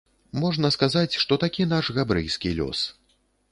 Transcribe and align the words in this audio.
Можна 0.43 0.71
сказаць, 0.75 1.19
што 1.25 1.37
такі 1.45 1.69
наш 1.75 1.93
габрэйскі 1.99 2.57
лёс. 2.63 2.79